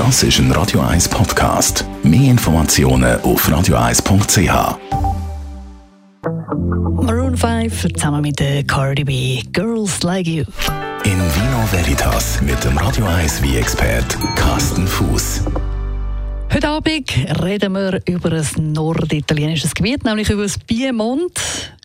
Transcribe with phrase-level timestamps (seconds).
[0.00, 1.84] Das ist ein Radio 1 Podcast.
[2.02, 4.78] Mehr Informationen auf radio1.ch.
[7.02, 9.42] Maroon 5 zusammen mit der Cardi B.
[9.52, 10.44] Girls Like You.
[11.04, 15.42] In Vino Veritas mit dem Radio 1 wie expert Carsten Fuß.
[16.50, 21.38] Heute Abend reden wir über ein norditalienisches Gebiet, nämlich über das Piemont.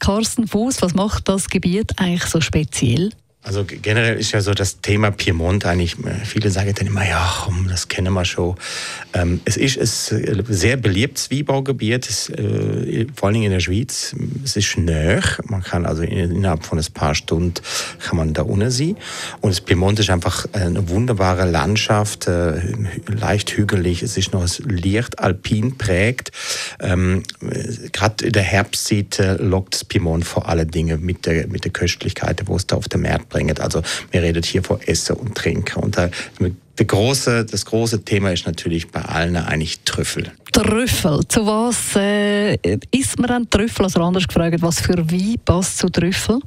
[0.00, 3.08] Carsten Fuß, was macht das Gebiet eigentlich so speziell?
[3.44, 7.48] Also generell ist ja so das Thema Piemont eigentlich, äh, viele sagen dann immer, ja,
[7.68, 8.54] das kennen wir schon.
[9.14, 14.14] Ähm, es ist ein sehr beliebtes Weinbaugebiet, äh, vor allem in der Schweiz.
[14.44, 17.54] Es ist näher, man kann also innerhalb von ein paar Stunden
[17.98, 18.96] kann man da unten sein.
[19.40, 22.60] Und das Piemont ist einfach eine wunderbare Landschaft, äh,
[23.08, 26.30] leicht hügelig, es ist noch leicht alpin prägt.
[26.78, 27.24] Ähm,
[27.92, 32.42] Gerade in der Herbstzeit äh, lockt Piemont vor allen Dingen mit der, mit der Köstlichkeit,
[32.46, 33.58] wo es da auf dem Markt bringen.
[33.58, 35.80] Also wir reden hier von Essen und Trinken.
[35.80, 36.08] Und da,
[36.78, 40.32] der große, das große Thema ist natürlich bei allen eigentlich Trüffel.
[40.50, 41.20] Trüffel.
[41.28, 42.54] Zu was äh,
[42.90, 43.84] isst man dann Trüffel?
[43.84, 46.40] Also anders gefragt, was für Wein passt zu Trüffel?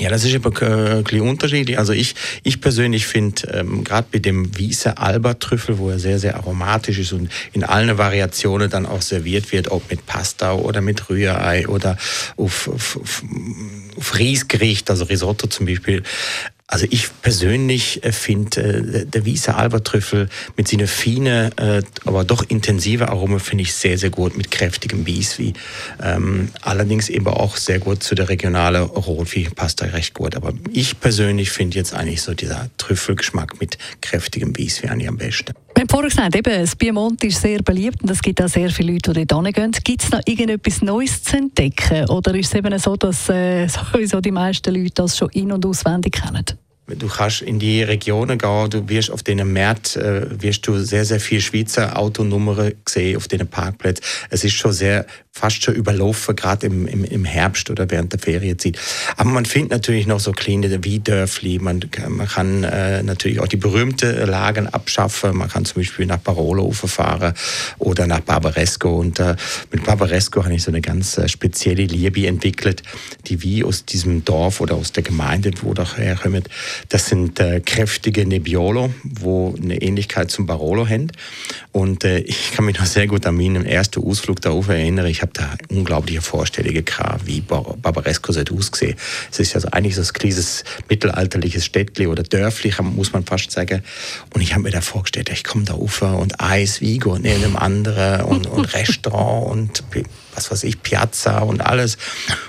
[0.00, 1.76] Ja, das ist aber äh, ein bisschen unterschiedlich.
[1.78, 6.36] Also ich, ich persönlich finde, ähm, gerade bei dem Wiese Alba-Trüffel, wo er sehr, sehr
[6.36, 11.10] aromatisch ist und in allen Variationen dann auch serviert wird, ob mit Pasta oder mit
[11.10, 11.96] Rührei oder
[12.36, 13.24] auf, auf, auf,
[13.96, 16.04] auf Riesgericht, also Risotto zum Beispiel,
[16.70, 22.44] also ich persönlich äh, finde äh, der Wiese Albertrüffel mit seiner feinen, äh, aber doch
[22.46, 25.54] intensive Aroma finde ich sehr, sehr gut mit kräftigem Bieswi.
[26.02, 30.36] Ähm, allerdings eben auch sehr gut zu der regionalen Rotwein passt da recht gut.
[30.36, 35.54] Aber ich persönlich finde jetzt eigentlich so dieser Trüffelgeschmack mit kräftigem Bieswi eigentlich am besten.
[35.78, 38.68] Wir haben vorhin gesagt, eben, das Piemont ist sehr beliebt und es gibt auch sehr
[38.68, 39.70] viele Leute, die dort hingehen.
[39.84, 42.10] Gibt es noch irgendetwas Neues zu entdecken?
[42.10, 45.64] Oder ist es eben so, dass äh, sowieso die meisten Leute das schon in- und
[45.64, 46.44] auswendig kennen?
[46.88, 51.04] Du kannst in die Regionen gehen, du wirst auf den Märkten äh, wirst du sehr,
[51.04, 54.02] sehr viele Schweizer Autonummern sehen auf den Parkplätzen.
[54.30, 55.04] Es ist schon sehr,
[55.38, 58.78] fast schon überlaufen, gerade im, im, im Herbst oder während der Ferienzeit.
[59.16, 61.58] Aber man findet natürlich noch so kleine wie Dörfli.
[61.58, 65.36] Man, man kann äh, natürlich auch die berühmten Lagen abschaffen.
[65.36, 67.34] Man kann zum Beispiel nach Barolo fahren
[67.78, 68.98] oder nach Barbaresco.
[68.98, 69.36] Und äh,
[69.70, 72.82] mit Barbaresco habe ich so eine ganz äh, spezielle Liebe entwickelt,
[73.26, 76.48] die wie aus diesem Dorf oder aus der Gemeinde, wo doch herkommt,
[76.88, 81.12] das sind äh, kräftige Nebbiolo, wo eine Ähnlichkeit zum Barolo haben.
[81.72, 85.06] Und äh, ich kann mich noch sehr gut an meinen ersten Ausflug darauf erinnern.
[85.06, 88.96] Ich habe da unglaubliche Vorstellungen gehabt, wie Bar Barbaresco seit ausgesehen.
[89.30, 93.82] Es ist also eigentlich so ein kleines mittelalterliches Städtli oder Dörfli, muss man fast sagen.
[94.34, 97.56] Und ich habe mir da vorgestellt, ich komme da rauf und Eis, Vigo und einem
[97.56, 99.90] anderen und, und Restaurant und
[100.38, 101.98] was weiß ich, Piazza und alles.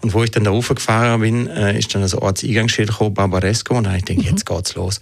[0.00, 3.76] Und wo ich dann da gefahren bin, äh, ist dann das Ortseingangsschild gekommen, Barbaresco.
[3.76, 5.00] Und dann ich denke, jetzt geht's los.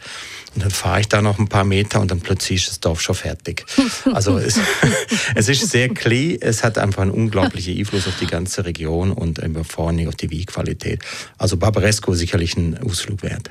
[0.54, 3.00] Und dann fahre ich da noch ein paar Meter und dann plötzlich ist das Dorf
[3.00, 3.66] schon fertig.
[4.12, 4.58] Also es,
[5.34, 9.40] es ist sehr klein, es hat einfach einen unglaublichen Einfluss auf die ganze Region und
[9.68, 11.00] vor allem auf die Weinqualität.
[11.38, 13.50] Also Barbaresco sicherlich ein Ausflug wert.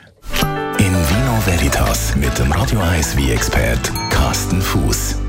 [0.79, 5.28] In Vino Veritas mit dem Radio 1 wie expert Carsten Fuß.